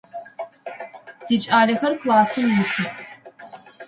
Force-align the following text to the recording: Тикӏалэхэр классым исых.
Тикӏалэхэр 1.25 1.93
классым 2.01 2.45
исых. 2.61 2.93